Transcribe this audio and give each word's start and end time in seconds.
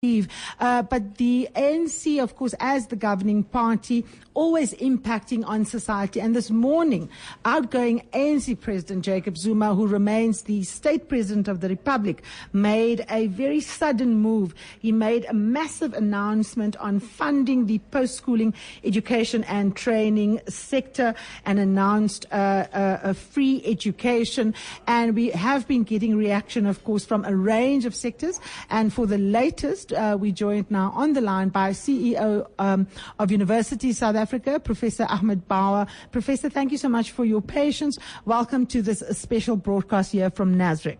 Uh, 0.00 0.80
but 0.82 1.16
the 1.16 1.48
ANC, 1.56 2.22
of 2.22 2.36
course, 2.36 2.54
as 2.60 2.86
the 2.86 2.94
governing 2.94 3.42
party, 3.42 4.06
always 4.32 4.72
impacting 4.74 5.44
on 5.44 5.64
society. 5.64 6.20
And 6.20 6.36
this 6.36 6.50
morning, 6.50 7.10
outgoing 7.44 8.06
ANC 8.12 8.60
President 8.60 9.04
Jacob 9.04 9.36
Zuma, 9.36 9.74
who 9.74 9.88
remains 9.88 10.42
the 10.42 10.62
state 10.62 11.08
president 11.08 11.48
of 11.48 11.58
the 11.58 11.68
republic, 11.68 12.22
made 12.52 13.04
a 13.10 13.26
very 13.26 13.58
sudden 13.58 14.14
move. 14.14 14.54
He 14.78 14.92
made 14.92 15.24
a 15.24 15.34
massive 15.34 15.94
announcement 15.94 16.76
on 16.76 17.00
funding 17.00 17.66
the 17.66 17.80
post-schooling 17.90 18.54
education 18.84 19.42
and 19.44 19.74
training 19.74 20.40
sector 20.48 21.12
and 21.44 21.58
announced 21.58 22.24
uh, 22.30 22.66
uh, 22.72 23.00
a 23.02 23.14
free 23.14 23.62
education. 23.64 24.54
And 24.86 25.16
we 25.16 25.30
have 25.30 25.66
been 25.66 25.82
getting 25.82 26.16
reaction, 26.16 26.66
of 26.66 26.84
course, 26.84 27.04
from 27.04 27.24
a 27.24 27.34
range 27.34 27.84
of 27.84 27.96
sectors. 27.96 28.38
And 28.70 28.92
for 28.92 29.04
the 29.04 29.18
latest, 29.18 29.87
uh, 29.92 30.16
we 30.18 30.32
joined 30.32 30.70
now 30.70 30.92
on 30.94 31.12
the 31.12 31.20
line 31.20 31.48
by 31.48 31.70
CEO 31.70 32.46
um, 32.58 32.86
of 33.18 33.30
University 33.30 33.92
South 33.92 34.16
Africa, 34.16 34.60
Professor 34.60 35.06
Ahmed 35.08 35.48
Bawa. 35.48 35.88
Professor, 36.12 36.48
thank 36.48 36.72
you 36.72 36.78
so 36.78 36.88
much 36.88 37.10
for 37.10 37.24
your 37.24 37.42
patience. 37.42 37.98
Welcome 38.24 38.66
to 38.66 38.82
this 38.82 39.02
special 39.12 39.56
broadcast 39.56 40.12
here 40.12 40.30
from 40.30 40.56
Nasrec. 40.56 40.98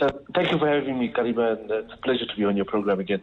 Uh, 0.00 0.08
thank 0.34 0.50
you 0.50 0.58
for 0.58 0.68
having 0.68 0.98
me, 0.98 1.12
Karima, 1.12 1.60
and 1.60 1.70
uh, 1.70 1.74
it's 1.78 1.92
a 1.92 1.96
pleasure 1.98 2.26
to 2.26 2.36
be 2.36 2.44
on 2.44 2.56
your 2.56 2.64
program 2.64 2.98
again. 3.00 3.22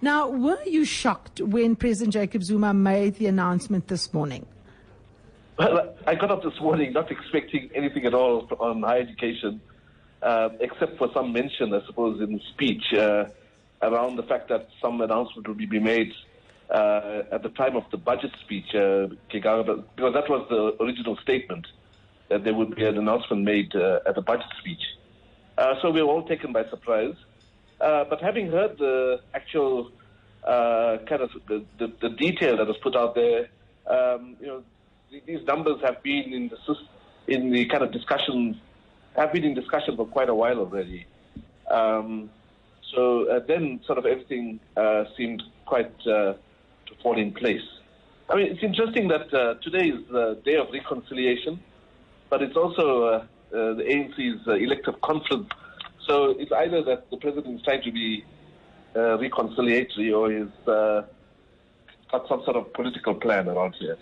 Now, 0.00 0.28
were 0.28 0.62
you 0.64 0.84
shocked 0.84 1.40
when 1.40 1.76
President 1.76 2.14
Jacob 2.14 2.42
Zuma 2.42 2.74
made 2.74 3.16
the 3.16 3.26
announcement 3.26 3.88
this 3.88 4.12
morning? 4.12 4.46
Well, 5.58 5.94
I 6.06 6.14
got 6.14 6.30
up 6.30 6.42
this 6.42 6.58
morning 6.60 6.92
not 6.92 7.10
expecting 7.10 7.70
anything 7.74 8.06
at 8.06 8.14
all 8.14 8.48
on 8.60 8.82
higher 8.82 9.00
education, 9.00 9.60
uh, 10.22 10.50
except 10.60 10.98
for 10.98 11.10
some 11.12 11.32
mention, 11.32 11.74
I 11.74 11.84
suppose, 11.86 12.20
in 12.20 12.34
the 12.34 12.40
speech. 12.54 12.92
Uh, 12.92 13.26
around 13.82 14.16
the 14.16 14.22
fact 14.22 14.48
that 14.48 14.68
some 14.80 15.00
announcement 15.00 15.46
will 15.46 15.54
be 15.54 15.78
made 15.78 16.12
uh, 16.70 17.22
at 17.32 17.42
the 17.42 17.48
time 17.50 17.76
of 17.76 17.84
the 17.90 17.96
budget 17.96 18.32
speech, 18.44 18.74
uh, 18.74 19.06
because 19.32 20.14
that 20.14 20.28
was 20.28 20.46
the 20.50 20.82
original 20.82 21.16
statement 21.18 21.66
that 22.28 22.44
there 22.44 22.54
would 22.54 22.74
be 22.74 22.84
an 22.84 22.98
announcement 22.98 23.42
made 23.42 23.74
uh, 23.74 24.00
at 24.06 24.14
the 24.14 24.22
budget 24.22 24.50
speech. 24.60 24.82
Uh, 25.56 25.74
so 25.80 25.90
we 25.90 26.02
were 26.02 26.08
all 26.08 26.26
taken 26.26 26.52
by 26.52 26.68
surprise. 26.68 27.14
Uh, 27.80 28.04
but 28.04 28.20
having 28.20 28.50
heard 28.50 28.76
the 28.78 29.20
actual 29.34 29.90
uh, 30.44 30.98
kind 31.08 31.22
of 31.22 31.30
the, 31.46 31.64
the, 31.78 31.92
the, 32.00 32.10
detail 32.10 32.56
that 32.56 32.66
was 32.66 32.76
put 32.78 32.96
out 32.96 33.14
there, 33.14 33.48
um, 33.86 34.36
you 34.40 34.46
know, 34.46 34.62
these 35.26 35.44
numbers 35.46 35.80
have 35.82 36.02
been 36.02 36.32
in 36.32 36.48
the 36.48 36.76
in 37.28 37.50
the 37.50 37.66
kind 37.66 37.82
of 37.82 37.92
discussion 37.92 38.60
have 39.16 39.32
been 39.32 39.44
in 39.44 39.54
discussion 39.54 39.96
for 39.96 40.06
quite 40.06 40.28
a 40.28 40.34
while 40.34 40.58
already. 40.58 41.06
Um, 41.70 42.30
so 42.94 43.28
uh, 43.28 43.40
then 43.46 43.80
sort 43.86 43.98
of 43.98 44.06
everything 44.06 44.60
uh, 44.76 45.04
seemed 45.16 45.42
quite 45.66 45.92
uh, 46.06 46.34
to 46.86 46.94
fall 47.02 47.18
in 47.18 47.32
place. 47.32 47.62
I 48.30 48.36
mean, 48.36 48.46
it's 48.48 48.62
interesting 48.62 49.08
that 49.08 49.32
uh, 49.32 49.54
today 49.62 49.88
is 49.88 50.06
the 50.10 50.40
day 50.44 50.56
of 50.56 50.68
reconciliation, 50.72 51.60
but 52.30 52.42
it's 52.42 52.56
also 52.56 53.02
uh, 53.02 53.08
uh, 53.08 53.74
the 53.74 53.84
ANC's 53.84 54.46
elective 54.46 55.00
conference. 55.00 55.48
So 56.06 56.30
it's 56.38 56.52
either 56.52 56.82
that 56.84 57.10
the 57.10 57.16
president 57.18 57.56
is 57.56 57.62
trying 57.62 57.82
to 57.82 57.92
be 57.92 58.24
reconciliatory 58.94 60.12
or 60.12 60.32
he's 60.32 60.48
got 62.10 62.26
some 62.28 62.42
sort 62.44 62.56
of 62.56 62.72
political 62.72 63.14
plan 63.14 63.48
around 63.48 63.74
here. 63.78 63.98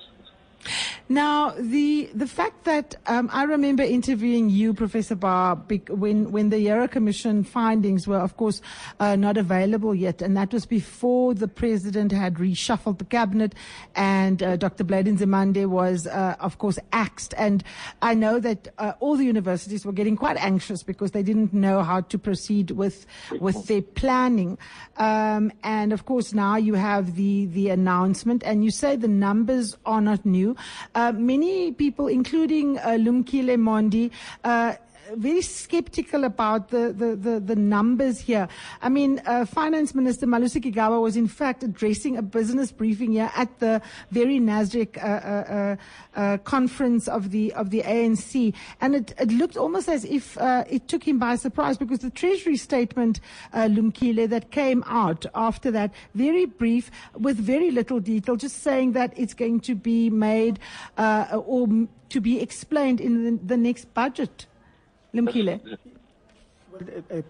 Now, 1.08 1.54
the 1.56 2.10
the 2.14 2.26
fact 2.26 2.64
that 2.64 2.96
um, 3.06 3.30
I 3.32 3.44
remember 3.44 3.84
interviewing 3.84 4.50
you, 4.50 4.74
Professor 4.74 5.14
Bawa, 5.14 5.56
when 5.88 6.32
when 6.32 6.50
the 6.50 6.56
Heher 6.56 6.90
Commission 6.90 7.44
findings 7.44 8.08
were, 8.08 8.18
of 8.18 8.36
course, 8.36 8.60
uh, 8.98 9.14
not 9.14 9.36
available 9.36 9.94
yet, 9.94 10.20
and 10.20 10.36
that 10.36 10.52
was 10.52 10.66
before 10.66 11.32
the 11.32 11.46
president 11.46 12.10
had 12.10 12.34
reshuffled 12.34 12.98
the 12.98 13.04
cabinet, 13.04 13.54
and 13.94 14.42
uh, 14.42 14.56
Dr. 14.56 14.82
Blade 14.82 15.06
Nzimande 15.06 15.66
was, 15.66 16.08
uh, 16.08 16.34
of 16.40 16.58
course, 16.58 16.76
axed. 16.92 17.34
And 17.38 17.62
I 18.02 18.14
know 18.14 18.40
that 18.40 18.66
uh, 18.78 18.94
all 18.98 19.16
the 19.16 19.24
universities 19.24 19.86
were 19.86 19.92
getting 19.92 20.16
quite 20.16 20.38
anxious 20.38 20.82
because 20.82 21.12
they 21.12 21.22
didn't 21.22 21.54
know 21.54 21.84
how 21.84 22.00
to 22.00 22.18
proceed 22.18 22.72
with 22.72 23.06
with 23.38 23.68
their 23.68 23.82
planning. 23.82 24.58
Um, 24.96 25.52
and 25.62 25.92
of 25.92 26.04
course, 26.04 26.32
now 26.32 26.56
you 26.56 26.74
have 26.74 27.14
the 27.14 27.46
the 27.46 27.68
announcement, 27.68 28.42
and 28.42 28.64
you 28.64 28.72
say 28.72 28.96
the 28.96 29.06
numbers 29.06 29.76
are 29.86 30.00
not 30.00 30.26
new. 30.26 30.56
Uh, 30.96 31.12
many 31.12 31.72
people, 31.72 32.08
including 32.08 32.78
uh, 32.78 32.96
Lumkile 32.96 33.56
Mondi, 33.60 34.10
uh, 34.44 34.72
very 35.14 35.42
skeptical 35.42 36.24
about 36.24 36.68
the, 36.68 36.92
the, 36.92 37.16
the, 37.16 37.40
the, 37.40 37.56
numbers 37.56 38.20
here. 38.20 38.48
I 38.82 38.88
mean, 38.88 39.20
uh, 39.26 39.44
Finance 39.44 39.94
Minister 39.94 40.26
Malusi 40.26 40.60
Gigaba 40.60 41.00
was 41.00 41.16
in 41.16 41.28
fact 41.28 41.62
addressing 41.62 42.16
a 42.16 42.22
business 42.22 42.72
briefing 42.72 43.12
here 43.12 43.30
at 43.36 43.58
the 43.58 43.80
very 44.10 44.38
Nasrec 44.38 44.96
uh, 44.98 45.06
uh, 45.06 45.76
uh, 46.16 46.20
uh 46.20 46.38
conference 46.38 47.08
of 47.08 47.30
the 47.30 47.52
of 47.54 47.70
the 47.70 47.82
ANC, 47.82 48.54
and 48.80 48.94
it, 48.94 49.14
it 49.18 49.30
looked 49.30 49.56
almost 49.56 49.88
as 49.88 50.04
if 50.04 50.36
uh, 50.38 50.64
it 50.68 50.88
took 50.88 51.06
him 51.06 51.18
by 51.18 51.36
surprise 51.36 51.76
because 51.76 52.00
the 52.00 52.10
Treasury 52.10 52.56
statement, 52.56 53.20
Lumkile, 53.54 54.28
that 54.28 54.50
came 54.50 54.84
out 54.86 55.26
after 55.34 55.70
that, 55.70 55.92
very 56.14 56.46
brief 56.46 56.90
with 57.14 57.36
very 57.36 57.70
little 57.70 58.00
detail, 58.00 58.36
just 58.36 58.62
saying 58.62 58.92
that 58.92 59.12
it's 59.16 59.34
going 59.34 59.60
to 59.60 59.74
be 59.74 60.10
made 60.10 60.58
or 60.98 61.68
to 62.08 62.20
be 62.20 62.40
explained 62.40 63.00
in 63.00 63.24
the, 63.24 63.44
the 63.44 63.56
next 63.56 63.92
budget. 63.94 64.46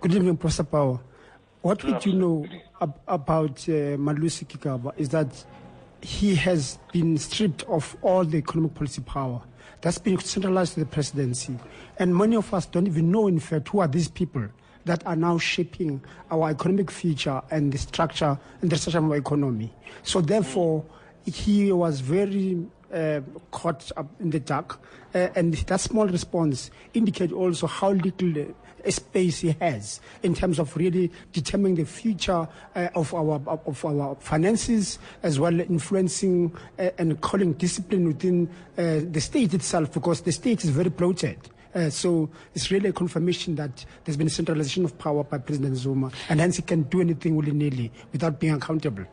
Good 0.00 0.14
evening, 0.14 0.36
Professor 0.36 0.64
Bawa. 0.64 1.00
What 1.62 1.84
would 1.84 2.04
you 2.04 2.12
know 2.14 2.46
ab- 2.80 2.98
about 3.06 3.50
uh, 3.68 3.96
Malusi 3.96 4.44
Gigaba 4.46 4.92
is 4.96 5.08
that 5.10 5.44
he 6.02 6.34
has 6.36 6.78
been 6.92 7.16
stripped 7.18 7.62
of 7.64 7.96
all 8.02 8.24
the 8.24 8.38
economic 8.38 8.74
policy 8.74 9.02
power. 9.02 9.40
That's 9.80 9.98
been 9.98 10.18
centralized 10.18 10.74
to 10.74 10.80
the 10.80 10.86
presidency. 10.86 11.58
And 11.98 12.16
many 12.16 12.36
of 12.36 12.52
us 12.54 12.66
don't 12.66 12.86
even 12.86 13.10
know, 13.10 13.28
in 13.28 13.38
fact, 13.40 13.68
who 13.68 13.80
are 13.80 13.88
these 13.88 14.08
people 14.08 14.46
that 14.84 15.04
are 15.06 15.16
now 15.16 15.38
shaping 15.38 16.00
our 16.30 16.50
economic 16.50 16.90
future 16.90 17.42
and 17.50 17.72
the 17.72 17.78
structure 17.78 18.38
and 18.62 18.70
the 18.70 18.76
structure 18.76 18.98
of 18.98 19.04
our 19.04 19.16
economy. 19.16 19.72
So 20.02 20.20
therefore, 20.20 20.84
he 21.24 21.72
was 21.72 22.00
very 22.00 22.64
uh, 22.92 23.20
caught 23.50 23.90
up 23.96 24.06
in 24.20 24.30
the 24.30 24.40
dark, 24.40 24.80
uh, 25.14 25.28
and 25.34 25.54
that 25.54 25.80
small 25.80 26.06
response 26.06 26.70
indicates 26.94 27.32
also 27.32 27.66
how 27.66 27.90
little 27.90 28.42
uh, 28.42 28.90
space 28.90 29.40
he 29.40 29.56
has 29.60 30.00
in 30.22 30.32
terms 30.32 30.58
of 30.58 30.76
really 30.76 31.10
determining 31.32 31.74
the 31.74 31.84
future 31.84 32.46
uh, 32.76 32.88
of 32.94 33.12
our 33.14 33.40
of 33.66 33.84
our 33.84 34.14
finances, 34.20 34.98
as 35.22 35.40
well 35.40 35.60
influencing 35.60 36.54
uh, 36.78 36.90
and 36.98 37.20
calling 37.20 37.52
discipline 37.54 38.06
within 38.06 38.48
uh, 38.78 39.00
the 39.10 39.20
state 39.20 39.54
itself, 39.54 39.92
because 39.92 40.20
the 40.20 40.32
state 40.32 40.62
is 40.64 40.70
very 40.70 40.90
bloated. 40.90 41.38
Uh, 41.76 41.90
so 41.90 42.30
it's 42.54 42.70
really 42.70 42.88
a 42.88 42.92
confirmation 42.92 43.54
that 43.56 43.84
there's 44.04 44.16
been 44.16 44.28
a 44.28 44.30
centralization 44.30 44.82
of 44.82 44.96
power 44.96 45.22
by 45.22 45.36
President 45.36 45.76
Zuma, 45.76 46.10
and 46.30 46.40
hence 46.40 46.56
he 46.56 46.62
can 46.62 46.84
do 46.84 47.02
anything 47.02 47.36
willy 47.36 47.52
nilly 47.52 47.92
without 48.12 48.40
being 48.40 48.54
accountable. 48.54 49.04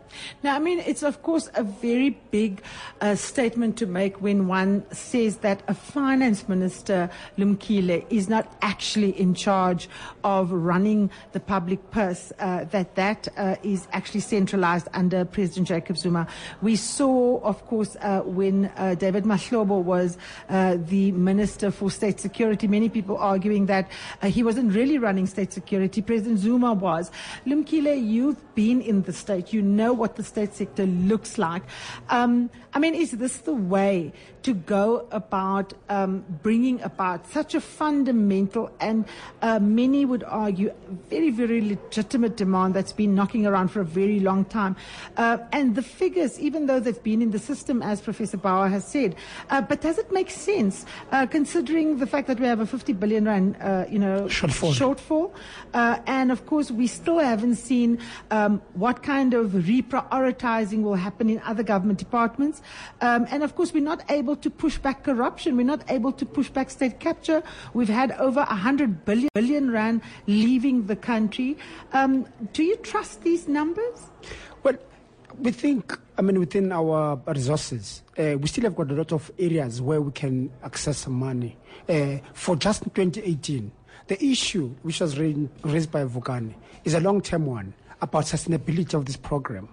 Now, 0.44 0.56
I 0.56 0.60
mean, 0.60 0.80
it's 0.80 1.04
of 1.04 1.22
course 1.24 1.50
a 1.56 1.64
very 1.64 2.12
big 2.32 2.62
uh, 3.02 3.16
statement 3.16 3.76
to 3.80 3.86
make 3.86 4.22
when 4.22 4.48
one 4.48 4.86
says 4.94 5.38
that 5.40 5.62
a 5.68 5.74
finance 5.74 6.48
minister, 6.48 7.10
Lumkile, 7.38 8.06
is 8.10 8.30
not 8.30 8.56
actually 8.62 9.10
in 9.20 9.34
charge 9.34 9.90
of 10.24 10.50
running 10.52 11.10
the 11.34 11.42
public 11.42 11.92
purse, 11.92 12.32
uh, 12.40 12.64
that 12.66 12.96
that 12.96 13.28
uh, 13.36 13.58
is 13.64 13.90
actually 13.92 14.22
centralized 14.22 14.88
under 14.94 15.26
President 15.26 15.68
Jacob 15.68 15.98
Zuma. 15.98 16.28
We 16.62 16.78
saw, 16.78 17.42
of 17.42 17.66
course, 17.66 17.98
uh, 18.00 18.22
when 18.22 18.72
uh, 18.78 18.96
David 18.96 19.26
Mahlobo 19.26 19.84
was 19.84 20.18
the 20.48 21.12
Minister 21.12 21.70
for 21.70 21.92
State 21.92 22.22
Security 22.22 22.53
security. 22.54 22.68
Many 22.68 22.90
people 22.90 23.18
arguing 23.18 23.66
that 23.68 23.90
uh, 24.22 24.28
he 24.28 24.44
wasn't 24.44 24.74
really 24.74 24.98
running 24.98 25.28
state 25.28 25.54
security. 25.54 26.02
President 26.02 26.40
Zuma 26.40 26.74
was. 26.74 27.12
Lumkile, 27.46 27.96
you've 27.96 28.42
been 28.56 28.82
in 28.82 29.04
the 29.04 29.14
state. 29.14 29.54
You 29.54 29.62
know 29.62 29.94
what 29.94 30.16
the 30.16 30.24
state 30.24 30.54
sector 30.54 30.86
looks 30.86 31.38
like. 31.38 31.64
Um, 32.10 32.50
I 32.74 32.80
mean, 32.80 32.96
is 32.96 33.12
this 33.12 33.38
the 33.40 33.54
way 33.54 34.14
to 34.44 34.54
go 34.54 35.08
about 35.12 35.74
um, 35.90 36.24
bringing 36.44 36.82
about 36.82 37.26
such 37.28 37.56
a 37.56 37.62
fundamental 37.62 38.70
and 38.80 39.06
uh, 39.42 39.60
many 39.60 40.06
would 40.06 40.24
argue 40.24 40.74
very, 41.10 41.30
very 41.30 41.62
legitimate 41.62 42.36
demand 42.36 42.74
that's 42.74 42.92
been 42.92 43.16
knocking 43.16 43.46
around 43.46 43.70
for 43.70 43.82
a 43.82 43.86
very 43.86 44.20
long 44.20 44.46
time? 44.46 44.76
Uh, 45.18 45.38
and 45.52 45.76
the 45.76 45.82
figures, 45.82 46.40
even 46.40 46.66
though 46.66 46.80
they've 46.80 47.04
been 47.04 47.22
in 47.22 47.32
the 47.32 47.40
system, 47.40 47.82
as 47.82 48.02
Professor 48.02 48.38
Bawa 48.38 48.70
has 48.70 48.86
said, 48.86 49.16
uh, 49.50 49.62
but 49.62 49.82
does 49.82 49.98
it 49.98 50.12
make 50.12 50.30
sense 50.30 50.86
uh, 51.12 51.26
considering 51.26 51.98
the 51.98 52.08
fact 52.08 52.28
that 52.28 52.40
we 52.44 52.50
have 52.50 52.60
a 52.60 52.66
50 52.66 52.94
billion 52.94 53.26
rand, 53.26 53.56
uh, 53.62 53.86
you 53.90 53.98
know, 53.98 54.24
Shortfall. 54.26 54.74
shortfall. 54.74 55.32
Uh, 55.74 56.00
and 56.06 56.30
of 56.30 56.46
course, 56.46 56.70
we 56.70 56.88
still 56.88 57.20
haven't 57.20 57.56
seen 57.56 58.00
um, 58.32 58.62
what 58.74 59.02
kind 59.02 59.34
of 59.34 59.52
reprioritizing 59.52 60.84
will 60.84 60.96
happen 60.96 61.30
in 61.30 61.40
other 61.46 61.64
government 61.64 62.00
departments. 62.00 62.62
Um, 63.00 63.26
and 63.32 63.44
of 63.44 63.56
course, 63.56 63.74
we're 63.74 63.84
not 63.84 64.04
able 64.12 64.36
to 64.36 64.50
push 64.50 64.78
back 64.78 65.04
corruption. 65.04 65.56
We're 65.56 65.64
not 65.76 65.90
able 65.90 66.12
to 66.12 66.26
push 66.26 66.50
back 66.50 66.70
state 66.70 67.00
capture. 67.00 67.42
We've 67.74 67.88
had 67.88 68.12
over 68.12 68.42
100 68.42 69.06
billion, 69.06 69.30
billion 69.34 69.72
rand 69.72 70.02
leaving 70.28 70.88
the 70.88 70.98
country. 70.98 71.58
Um, 71.94 72.28
do 72.52 72.64
you 72.64 72.76
trust 72.76 73.24
these 73.24 73.48
numbers? 73.48 74.00
Well, 74.64 74.76
we 75.40 75.52
think, 75.52 75.98
I 76.18 76.22
mean, 76.22 76.40
within 76.40 76.72
our 76.72 77.22
resources, 77.28 78.04
uh, 78.18 78.38
we 78.38 78.48
still 78.48 78.64
have 78.66 78.76
got 78.76 78.92
a 78.92 78.94
lot 78.94 79.12
of 79.12 79.32
areas 79.38 79.82
where 79.82 80.02
we 80.02 80.12
can 80.12 80.52
access 80.64 81.00
some 81.00 81.14
money. 81.14 81.58
Uh, 81.88 82.18
for 82.34 82.56
just 82.56 82.84
2018, 82.84 83.72
the 84.08 84.24
issue 84.24 84.70
which 84.82 85.00
was 85.00 85.18
raised, 85.18 85.92
by 85.92 86.06
Vukani 86.06 86.54
is 86.84 86.94
a 86.94 87.00
long-term 87.00 87.46
one 87.46 87.74
about 88.02 88.26
sustainability 88.26 88.94
of 88.94 89.06
this 89.06 89.18
program. 89.18 89.70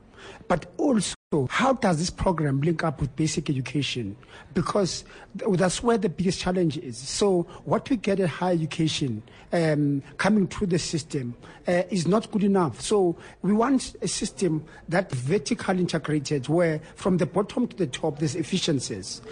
But 0.48 0.72
also, 0.76 1.14
how 1.48 1.74
does 1.74 1.98
this 1.98 2.10
program 2.10 2.60
link 2.60 2.82
up 2.82 3.00
with 3.00 3.14
basic 3.14 3.48
education? 3.48 4.16
Because 4.52 5.04
that's 5.36 5.80
where 5.80 5.96
the 5.96 6.08
biggest 6.08 6.40
challenge 6.40 6.76
is. 6.78 6.98
So, 6.98 7.42
what 7.64 7.88
we 7.88 7.98
get 7.98 8.18
at 8.18 8.28
higher 8.28 8.52
education 8.52 9.22
um, 9.52 10.02
coming 10.16 10.48
through 10.48 10.66
the 10.66 10.78
system 10.80 11.36
uh, 11.68 11.84
is 11.88 12.08
not 12.08 12.32
good 12.32 12.42
enough. 12.42 12.80
So, 12.80 13.16
we 13.42 13.52
want 13.52 13.94
a 14.02 14.08
system 14.08 14.64
that 14.88 15.12
vertically 15.12 15.78
integrated, 15.78 16.48
where 16.48 16.80
from 16.96 17.18
the 17.18 17.26
bottom 17.26 17.68
to 17.68 17.76
the 17.76 17.86
top, 17.86 18.18
there's 18.18 18.34
efficiencies. 18.34 19.22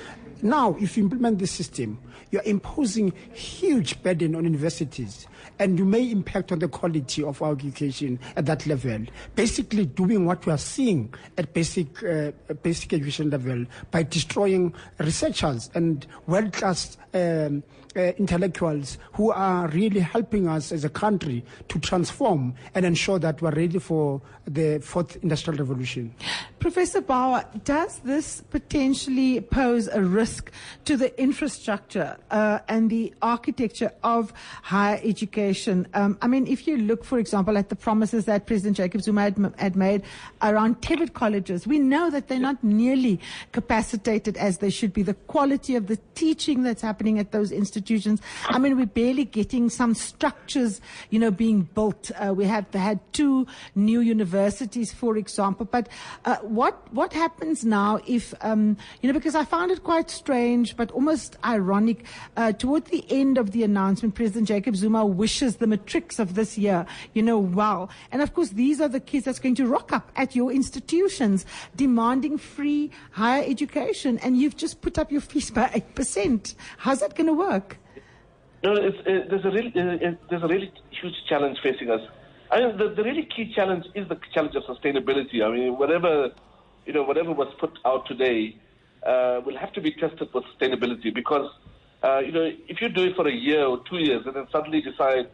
Now, 0.41 0.77
if 0.79 0.97
you 0.97 1.03
implement 1.03 1.41
this 1.41 1.51
system, 1.51 1.99
you're 2.31 2.43
imposing 2.45 3.13
huge 3.33 4.03
burden 4.03 4.35
on 4.35 4.45
universities 4.45 5.27
and 5.59 5.79
you 5.79 5.85
may 5.85 6.11
impact 6.11 6.53
on 6.53 6.59
the 6.59 6.69
quality 6.69 7.23
of 7.23 7.43
our 7.43 7.53
education 7.53 8.19
at 8.37 8.47
that 8.47 8.67
level. 8.67 9.05
Basically, 9.35 9.87
doing 9.87 10.25
what 10.25 10.45
we 10.47 10.53
are 10.53 10.59
seeing 10.59 11.13
at 11.37 11.53
basic 11.53 12.03
uh, 12.03 12.33
basic 12.63 12.93
education 12.93 13.31
level 13.31 13.65
by 13.91 14.03
destroying 14.03 14.75
researchers 14.99 15.71
and 15.75 16.07
world 16.27 16.53
class. 16.53 16.97
Um, 17.15 17.63
uh, 17.97 18.13
intellectuals 18.19 18.99
who 19.15 19.33
are 19.33 19.67
really 19.69 19.99
helping 19.99 20.47
us 20.47 20.71
as 20.73 20.85
a 20.85 20.91
country 20.91 21.43
to 21.69 21.79
transform 21.81 22.55
and 22.75 22.85
ensure 22.85 23.19
that 23.19 23.41
we're 23.41 23.51
ready 23.51 23.79
for 23.79 24.21
the 24.47 24.79
fourth 24.79 25.17
industrial 25.23 25.59
revolution. 25.59 26.15
Professor 26.59 27.01
Bawa, 27.01 27.47
does 27.65 27.99
this 28.01 28.43
potentially 28.51 29.41
pose 29.41 29.89
a 29.89 30.03
risk 30.03 30.53
to 30.85 30.99
the 30.99 31.19
infrastructure 31.21 32.18
uh, 32.31 32.59
and 32.69 32.91
the 32.91 33.15
architecture 33.23 33.93
of 34.03 34.33
higher 34.63 35.01
education? 35.03 35.87
Um, 35.95 36.19
I 36.23 36.27
mean, 36.27 36.47
if 36.47 36.67
you 36.67 36.77
look, 36.77 37.05
for 37.05 37.19
example, 37.19 37.57
at 37.59 37.69
the 37.69 37.77
promises 37.77 38.25
that 38.27 38.47
President 38.47 38.77
Jacob 38.77 39.03
Zuma 39.03 39.23
had, 39.23 39.55
had 39.59 39.77
made 39.77 40.03
around 40.43 40.81
TVET 40.81 41.13
colleges, 41.13 41.67
we 41.67 41.79
know 41.79 42.11
that 42.11 42.29
they're 42.29 42.39
not 42.39 42.63
nearly 42.63 43.21
capacitated 43.53 44.37
as 44.37 44.59
they 44.59 44.71
should 44.71 44.93
be. 44.93 45.03
The 45.03 45.15
quality 45.15 45.77
of 45.77 45.87
the 45.87 45.99
teaching 46.15 46.63
that's 46.63 46.83
happening 46.83 47.19
at 47.19 47.33
those 47.33 47.53
institutions, 47.53 48.21
I 48.47 48.59
mean, 48.59 48.77
we're 48.77 48.87
barely 48.87 49.25
getting 49.25 49.71
some 49.71 49.95
structures, 49.95 50.81
you 51.11 51.19
know, 51.19 51.31
being 51.31 51.63
built. 51.63 52.11
Uh, 52.17 52.35
we 52.35 52.45
have 52.45 52.73
had 52.73 53.01
two 53.13 53.47
new 53.75 54.01
universities, 54.01 54.93
for 54.93 55.17
example, 55.17 55.67
but 55.67 55.89
uh, 56.25 56.37
what 56.37 56.93
what 56.93 57.13
happens 57.13 57.65
now 57.65 58.01
if 58.07 58.35
um, 58.41 58.77
you 59.01 59.07
know 59.07 59.13
because 59.19 59.35
I 59.35 59.45
found 59.45 59.71
it 59.71 59.85
quite 59.85 60.11
strange 60.11 60.77
but 60.77 60.91
almost 60.91 61.37
ironic 61.45 62.05
uh, 62.37 62.53
toward 62.53 62.85
the 62.87 63.05
end 63.11 63.39
of 63.39 63.53
the 63.53 63.63
announcement 63.63 64.15
President 64.15 64.49
Jacob 64.49 64.77
Zuma 64.77 65.05
wishes 65.05 65.57
the 65.57 65.67
matrics 65.67 66.19
of 66.19 66.35
this 66.35 66.59
year 66.59 66.87
you 67.15 67.23
know 67.23 67.39
wow 67.39 67.89
and 68.13 68.23
of 68.23 68.35
course 68.35 68.51
these 68.51 68.81
are 68.81 68.89
the 68.89 69.01
kids 69.01 69.25
that's 69.25 69.39
going 69.39 69.55
to 69.55 69.67
rock 69.67 69.93
up 69.93 70.11
at 70.17 70.35
your 70.35 70.51
institutions 70.53 71.47
demanding 71.77 72.39
free 72.39 72.91
higher 73.13 73.45
education 73.47 74.19
and 74.19 74.37
you've 74.37 74.57
just 74.57 74.81
put 74.81 74.99
up 74.99 75.11
your 75.11 75.21
fees 75.21 75.51
by 75.51 75.67
8% 75.69 76.55
how's 76.79 77.01
that 77.01 77.15
going 77.15 77.27
to 77.27 77.33
work 77.33 77.79
no, 78.63 78.73
uh, 78.73 78.91
there's 79.05 79.45
a 79.45 79.51
really 79.51 79.69
uh, 79.69 80.15
there's 80.29 80.43
a 80.43 80.49
really 80.49 80.73
huge 80.91 81.15
challenge 81.29 81.59
facing 81.63 81.91
us. 81.91 82.01
I 82.51 82.61
mean, 82.61 82.77
the, 82.77 82.89
the 82.89 83.05
really 83.05 83.25
key 83.25 83.53
challenge 83.55 83.85
is 83.95 84.09
the 84.09 84.19
challenge 84.35 84.57
of 84.57 84.65
sustainability. 84.65 85.45
I 85.45 85.51
mean, 85.51 85.79
whatever 85.79 86.33
you 86.85 86.93
know, 86.93 87.03
whatever 87.05 87.33
was 87.33 87.53
put 87.61 87.79
out 87.85 88.07
today 88.07 88.57
uh, 89.07 89.41
will 89.45 89.57
have 89.57 89.73
to 89.75 89.81
be 89.81 89.93
tested 89.93 90.29
for 90.33 90.43
sustainability 90.43 91.15
because 91.15 91.49
uh, 92.03 92.21
you 92.21 92.33
know 92.33 92.51
if 92.69 92.81
you 92.81 92.89
do 92.89 93.05
it 93.05 93.17
for 93.17 93.27
a 93.27 93.33
year 93.33 93.65
or 93.65 93.83
two 93.89 93.99
years 93.99 94.25
and 94.27 94.37
then 94.37 94.47
suddenly 94.53 94.81
decide 94.81 95.29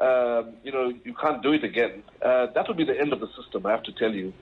um, 0.00 0.54
you 0.64 0.72
know 0.72 0.92
you 1.04 1.14
can't 1.14 1.42
do 1.42 1.52
it 1.52 1.62
again, 1.62 2.02
uh, 2.22 2.46
that 2.54 2.66
would 2.66 2.76
be 2.76 2.84
the 2.84 2.98
end 2.98 3.12
of 3.12 3.20
the 3.20 3.28
system. 3.40 3.66
I 3.66 3.72
have 3.72 3.82
to 3.84 3.92
tell 3.92 4.12
you, 4.12 4.32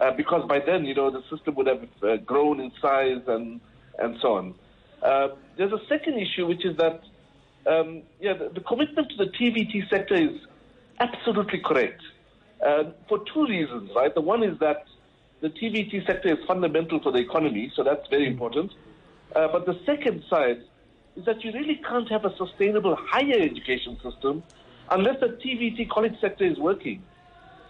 uh, 0.00 0.12
because 0.12 0.46
by 0.46 0.60
then 0.60 0.84
you 0.84 0.94
know 0.94 1.10
the 1.10 1.22
system 1.30 1.54
would 1.54 1.66
have 1.66 1.88
uh, 2.02 2.16
grown 2.18 2.60
in 2.60 2.70
size 2.80 3.22
and 3.26 3.60
and 3.98 4.18
so 4.20 4.34
on. 4.34 4.54
Uh, 5.02 5.28
there's 5.56 5.72
a 5.72 5.80
second 5.88 6.18
issue 6.18 6.46
which 6.46 6.64
is 6.64 6.76
that 6.76 7.00
um, 7.66 8.02
yeah, 8.20 8.34
the, 8.34 8.50
the, 8.50 8.60
commitment 8.60 9.10
to 9.10 9.16
the 9.16 9.30
TVET 9.30 9.88
sector 9.90 10.14
is 10.14 10.38
absolutely 11.00 11.58
correct 11.58 12.02
for 13.08 13.24
two 13.32 13.46
reasons, 13.46 13.90
right? 13.96 14.14
The 14.14 14.20
one 14.20 14.42
is 14.42 14.58
that 14.60 14.84
the 15.40 15.48
TVET 15.48 16.06
sector 16.06 16.28
is 16.28 16.38
fundamental 16.46 17.00
for 17.02 17.10
the 17.10 17.18
economy, 17.18 17.72
so 17.74 17.82
that's 17.82 18.06
very 18.08 18.26
important. 18.26 18.72
But 19.32 19.66
the 19.66 19.78
second 19.84 20.22
side 20.30 20.62
is 21.16 21.24
that 21.24 21.44
you 21.44 21.52
really 21.52 21.80
can't 21.88 22.08
have 22.10 22.24
a 22.24 22.36
sustainable 22.36 22.96
higher 22.96 23.40
education 23.40 23.98
system 24.02 24.42
unless 24.90 25.18
the 25.20 25.28
TVET 25.28 25.88
college 25.88 26.14
sector 26.20 26.44
is 26.44 26.58
working. 26.58 27.02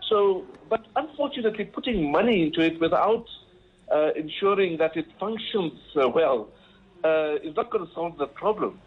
So, 0.09 0.45
but 0.69 0.85
unfortunately, 0.95 1.65
putting 1.65 2.11
money 2.13 2.43
into 2.43 2.61
it 2.61 2.81
without 2.81 3.27
uh, 3.93 4.11
ensuring 4.15 4.79
that 4.79 4.97
it 4.97 5.07
functions 5.19 5.73
uh, 5.97 6.09
well 6.09 6.49
uh, 7.05 7.37
is 7.43 7.55
not 7.57 7.71
going 7.71 7.87
to 7.87 7.93
solve 7.95 8.19
the 8.19 8.27
problem. 8.27 8.81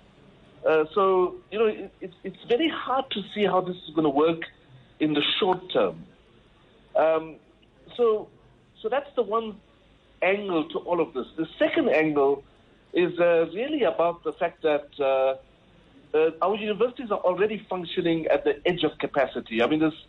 Uh, 0.68 0.86
so, 0.94 1.36
you 1.52 1.60
know, 1.60 1.66
it, 1.68 1.92
it, 2.02 2.14
it's 2.24 2.44
very 2.48 2.70
hard 2.70 3.06
to 3.12 3.22
see 3.34 3.46
how 3.46 3.62
this 3.62 3.76
is 3.76 3.94
going 3.96 4.04
to 4.04 4.10
work 4.10 4.42
in 5.00 5.14
the 5.14 5.24
short 5.40 5.72
term. 5.72 6.04
Um, 6.96 7.36
so, 7.96 8.28
so 8.82 8.90
that's 8.90 9.10
the 9.16 9.24
one 9.24 9.58
angle 10.22 10.68
to 10.70 10.80
all 10.80 11.00
of 11.00 11.14
this. 11.14 11.26
The 11.38 11.48
second 11.58 11.90
angle 11.90 12.44
is 12.94 13.18
uh, 13.20 13.46
really 13.54 13.84
about 13.84 14.24
the 14.24 14.34
fact 14.34 14.64
that 14.64 14.88
uh, 15.00 15.36
uh 16.18 16.32
our 16.42 16.56
universities 16.56 17.12
are 17.12 17.20
already 17.20 17.66
functioning 17.70 18.26
at 18.28 18.44
the 18.44 18.56
edge 18.68 18.84
of 18.84 18.98
capacity. 18.98 19.62
I 19.62 19.68
mean, 19.68 19.80
there's 19.80 20.06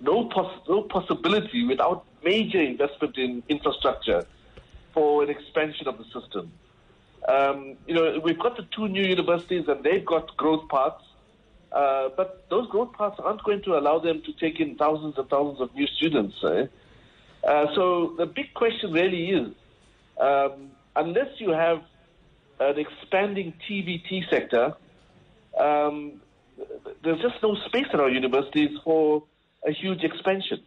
no, 0.00 0.26
poss- 0.26 0.62
no 0.68 0.82
possibility 0.82 1.64
without 1.64 2.04
major 2.22 2.60
investment 2.60 3.16
in 3.16 3.42
infrastructure 3.48 4.24
for 4.92 5.22
an 5.22 5.30
expansion 5.30 5.88
of 5.88 5.98
the 5.98 6.04
system. 6.04 6.52
Um, 7.28 7.76
you 7.86 7.94
know, 7.94 8.20
we've 8.22 8.38
got 8.38 8.56
the 8.56 8.66
two 8.74 8.88
new 8.88 9.02
universities 9.02 9.64
and 9.68 9.82
they've 9.82 10.04
got 10.04 10.36
growth 10.36 10.68
paths, 10.68 11.04
uh, 11.72 12.08
but 12.16 12.46
those 12.48 12.68
growth 12.68 12.92
paths 12.92 13.16
aren't 13.18 13.42
going 13.44 13.62
to 13.62 13.76
allow 13.76 13.98
them 13.98 14.22
to 14.22 14.32
take 14.34 14.60
in 14.60 14.76
thousands 14.76 15.18
and 15.18 15.28
thousands 15.28 15.60
of 15.60 15.74
new 15.74 15.86
students. 15.86 16.36
Eh? 16.44 16.66
Uh, 17.44 17.66
so 17.74 18.14
the 18.16 18.26
big 18.26 18.54
question 18.54 18.92
really 18.92 19.30
is, 19.30 19.48
um, 20.20 20.70
unless 20.96 21.28
you 21.38 21.50
have 21.50 21.82
an 22.60 22.78
expanding 22.78 23.54
TVET 23.68 24.30
sector, 24.30 24.74
um, 25.58 26.20
there's 27.02 27.20
just 27.20 27.42
no 27.42 27.54
space 27.66 27.86
in 27.92 28.00
our 28.00 28.08
universities 28.08 28.70
for 28.84 29.24
a 29.66 29.72
huge 29.72 30.02
expansion. 30.02 30.62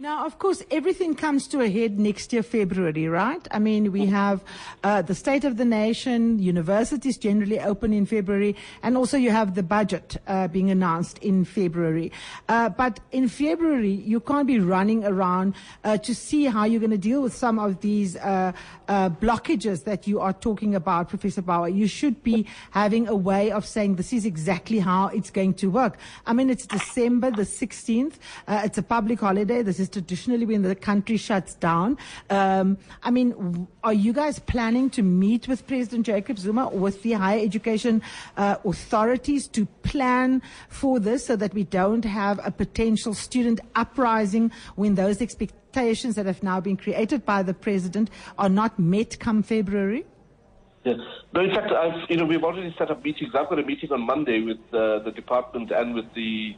Now, 0.00 0.24
of 0.24 0.38
course, 0.38 0.62
everything 0.70 1.14
comes 1.14 1.46
to 1.48 1.60
a 1.60 1.68
head 1.68 2.00
next 2.00 2.32
year, 2.32 2.42
February, 2.42 3.06
right? 3.06 3.46
I 3.50 3.58
mean, 3.58 3.92
we 3.92 4.06
have 4.06 4.42
uh, 4.82 5.02
the 5.02 5.14
State 5.14 5.44
of 5.44 5.58
the 5.58 5.66
Nation, 5.66 6.38
universities 6.38 7.18
generally 7.18 7.60
open 7.60 7.92
in 7.92 8.06
February, 8.06 8.56
and 8.82 8.96
also 8.96 9.18
you 9.18 9.30
have 9.30 9.56
the 9.56 9.62
budget 9.62 10.16
uh, 10.26 10.48
being 10.48 10.70
announced 10.70 11.18
in 11.18 11.44
February. 11.44 12.12
Uh, 12.48 12.70
but 12.70 12.98
in 13.12 13.28
February, 13.28 13.90
you 13.92 14.20
can't 14.20 14.46
be 14.46 14.58
running 14.58 15.04
around 15.04 15.54
uh, 15.84 15.98
to 15.98 16.14
see 16.14 16.46
how 16.46 16.64
you're 16.64 16.80
going 16.80 16.90
to 16.90 16.96
deal 16.96 17.20
with 17.20 17.34
some 17.34 17.58
of 17.58 17.82
these 17.82 18.16
uh, 18.16 18.52
uh, 18.88 19.10
blockages 19.10 19.84
that 19.84 20.06
you 20.06 20.18
are 20.18 20.32
talking 20.32 20.74
about, 20.74 21.10
Professor 21.10 21.42
Bawa. 21.42 21.76
You 21.76 21.86
should 21.86 22.22
be 22.22 22.46
having 22.70 23.06
a 23.06 23.14
way 23.14 23.50
of 23.50 23.66
saying 23.66 23.96
this 23.96 24.14
is 24.14 24.24
exactly 24.24 24.78
how 24.78 25.08
it's 25.08 25.28
going 25.28 25.52
to 25.54 25.70
work. 25.70 25.98
I 26.26 26.32
mean, 26.32 26.48
it's 26.48 26.66
December 26.66 27.30
the 27.30 27.42
16th. 27.42 28.14
it's 28.48 28.78
a 28.78 28.82
public 28.82 29.20
holiday. 29.20 29.60
This 29.60 29.78
is 29.78 29.89
traditionally 29.92 30.46
when 30.46 30.62
the 30.62 30.74
country 30.74 31.16
shuts 31.16 31.54
down. 31.54 31.98
Um, 32.28 32.78
I 33.02 33.10
mean, 33.10 33.66
are 33.82 33.92
you 33.92 34.12
guys 34.12 34.38
planning 34.38 34.90
to 34.90 35.02
meet 35.02 35.48
with 35.48 35.66
President 35.66 36.06
Jacob 36.06 36.38
Zuma 36.38 36.66
or 36.66 36.78
with 36.78 37.02
the 37.02 37.12
higher 37.12 37.40
education 37.40 38.02
uh, 38.36 38.56
authorities 38.64 39.48
to 39.48 39.66
plan 39.82 40.42
for 40.68 40.98
this 40.98 41.26
so 41.26 41.36
that 41.36 41.54
we 41.54 41.64
don't 41.64 42.04
have 42.04 42.40
a 42.44 42.50
potential 42.50 43.14
student 43.14 43.60
uprising 43.74 44.50
when 44.76 44.94
those 44.94 45.20
expectations 45.20 46.14
that 46.16 46.26
have 46.26 46.42
now 46.42 46.60
been 46.60 46.76
created 46.76 47.24
by 47.24 47.42
the 47.42 47.54
president 47.54 48.10
are 48.38 48.48
not 48.48 48.78
met 48.78 49.18
come 49.18 49.42
February? 49.42 50.04
Yeah. 50.84 50.94
No, 51.34 51.42
in 51.42 51.54
fact, 51.54 51.70
I've, 51.72 52.08
you 52.08 52.16
know, 52.16 52.24
we've 52.24 52.42
already 52.42 52.74
set 52.78 52.90
up 52.90 53.04
meetings. 53.04 53.34
I've 53.34 53.48
got 53.48 53.58
a 53.58 53.62
meeting 53.62 53.92
on 53.92 54.00
Monday 54.00 54.40
with 54.40 54.58
uh, 54.72 55.00
the 55.00 55.12
department 55.14 55.70
and 55.70 55.94
with 55.94 56.12
the 56.14 56.56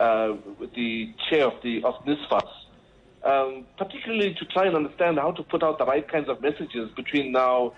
uh, 0.00 0.34
with 0.58 0.74
the 0.74 1.14
chair 1.30 1.46
of 1.46 1.54
the 1.62 1.82
of 1.84 1.94
NSFAS, 2.04 2.48
um, 3.24 3.66
particularly 3.78 4.34
to 4.34 4.44
try 4.46 4.66
and 4.66 4.76
understand 4.76 5.18
how 5.18 5.32
to 5.32 5.42
put 5.42 5.62
out 5.62 5.78
the 5.78 5.86
right 5.86 6.06
kinds 6.06 6.28
of 6.28 6.40
messages 6.40 6.90
between 6.96 7.32
now 7.32 7.72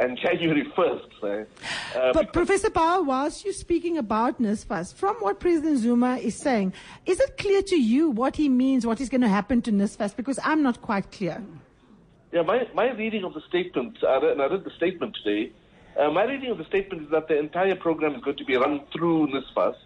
and 0.00 0.18
January 0.22 0.64
1st. 0.76 1.46
Uh, 1.94 2.12
but 2.12 2.32
Professor 2.32 2.70
Bawa, 2.70 3.04
whilst 3.04 3.44
you're 3.44 3.54
speaking 3.54 3.98
about 3.98 4.40
NSFAS, 4.40 4.94
from 4.94 5.16
what 5.16 5.40
President 5.40 5.78
Zuma 5.78 6.16
is 6.16 6.36
saying, 6.36 6.72
is 7.04 7.20
it 7.20 7.36
clear 7.38 7.62
to 7.62 7.76
you 7.76 8.10
what 8.10 8.36
he 8.36 8.48
means, 8.48 8.86
what 8.86 9.00
is 9.00 9.08
going 9.08 9.22
to 9.22 9.28
happen 9.28 9.62
to 9.62 9.72
NSFAS? 9.72 10.16
Because 10.16 10.38
I'm 10.44 10.62
not 10.62 10.82
quite 10.82 11.10
clear. 11.12 11.42
Yeah, 12.32 12.42
my, 12.42 12.68
my 12.74 12.90
reading 12.92 13.24
of 13.24 13.34
the 13.34 13.40
statement, 13.48 13.96
uh, 14.02 14.20
and 14.20 14.42
I 14.42 14.46
read 14.46 14.64
the 14.64 14.70
statement 14.76 15.16
today, 15.22 15.52
uh, 15.98 16.10
my 16.10 16.24
reading 16.24 16.50
of 16.50 16.58
the 16.58 16.64
statement 16.64 17.02
is 17.04 17.10
that 17.10 17.28
the 17.28 17.38
entire 17.38 17.74
program 17.74 18.14
is 18.14 18.20
going 18.20 18.36
to 18.36 18.44
be 18.44 18.56
run 18.56 18.82
through 18.92 19.28
NSFAS. 19.28 19.76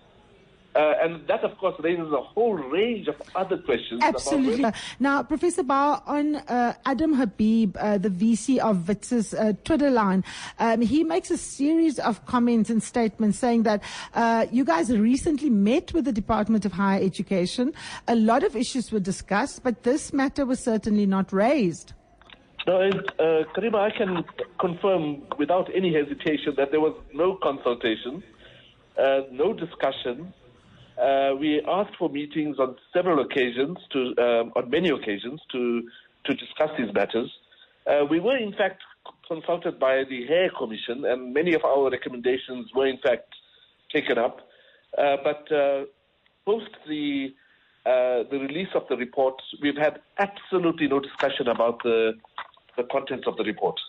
Uh, 0.75 0.95
and 1.03 1.27
that, 1.27 1.43
of 1.43 1.57
course, 1.59 1.75
raises 1.81 2.13
a 2.13 2.23
whole 2.23 2.55
range 2.55 3.09
of 3.09 3.17
other 3.35 3.59
questions. 3.59 4.01
Absolutely. 4.03 4.71
Now, 5.01 5.25
Professor 5.25 5.65
Bawa, 5.65 6.01
on 6.07 6.37
uh, 6.37 6.75
Adam 6.87 7.13
Habib, 7.13 7.77
uh, 7.77 7.99
the 7.99 8.09
VC 8.09 8.59
of 8.59 8.87
WITS's 8.87 9.35
uh, 9.35 9.53
Twitter 9.65 9.91
line, 9.91 10.23
um, 10.61 10.81
he 10.81 11.03
makes 11.03 11.29
a 11.33 11.37
series 11.37 11.99
of 11.99 12.25
comments 12.25 12.71
and 12.71 12.81
statements 12.81 13.37
saying 13.37 13.65
that 13.65 13.83
uh, 14.15 14.47
you 14.53 14.65
guys 14.65 14.97
recently 14.97 15.51
met 15.51 15.93
with 15.93 16.05
the 16.05 16.13
Department 16.13 16.65
of 16.65 16.73
Higher 16.73 17.03
Education. 17.03 17.73
A 18.07 18.15
lot 18.15 18.45
of 18.45 18.55
issues 18.55 18.93
were 18.93 19.01
discussed, 19.01 19.65
but 19.65 19.83
this 19.83 20.13
matter 20.13 20.47
was 20.47 20.61
certainly 20.61 21.05
not 21.05 21.33
raised. 21.33 21.95
No, 22.69 22.81
uh, 22.81 22.93
Karima, 23.57 23.77
I 23.77 23.91
can 23.91 24.25
confirm 24.61 25.23
without 25.37 25.69
any 25.75 25.93
hesitation 25.93 26.55
that 26.59 26.71
there 26.71 26.81
was 26.81 26.95
no 27.13 27.37
consultation, 27.43 28.23
no 29.33 29.53
discussion, 29.53 30.33
uh, 31.01 31.35
we 31.35 31.63
asked 31.67 31.97
for 31.99 32.09
meetings 32.09 32.59
on 32.59 32.77
several 32.93 33.21
occasions, 33.21 33.79
to, 33.93 34.15
um, 34.19 34.53
on 34.57 34.71
many 34.71 34.91
occasions, 34.91 35.41
to 35.53 35.83
to 36.27 36.35
discuss 36.35 36.71
these 36.77 36.93
matters. 36.93 37.31
Uh, 37.87 38.05
we 38.11 38.21
were, 38.21 38.37
in 38.37 38.53
fact, 38.53 38.83
consulted 39.27 39.79
by 39.79 40.05
the 40.05 40.27
Heher 40.29 40.51
Commission, 40.57 41.05
and 41.07 41.33
many 41.33 41.55
of 41.55 41.65
our 41.65 41.91
recommendations 41.91 42.69
were, 42.75 42.87
in 42.87 42.99
fact, 42.99 43.35
taken 43.91 44.19
up. 44.19 44.41
Uh, 44.99 45.17
but 45.25 45.51
uh, 45.51 45.85
post 46.45 46.71
the 46.89 47.33
uh, 47.87 48.25
the 48.31 48.39
release 48.39 48.69
of 48.75 48.83
the 48.91 48.97
report, 48.97 49.41
we've 49.63 49.77
had 49.77 50.01
absolutely 50.19 50.87
no 50.87 51.01
discussion 51.01 51.49
about 51.49 51.83
the 51.83 52.13
the 52.77 52.85
contents 52.85 53.27
of 53.27 53.37
the 53.37 53.45
report. 53.45 53.81